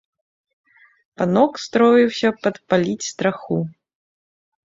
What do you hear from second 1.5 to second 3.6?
строіўся падпаліць страху.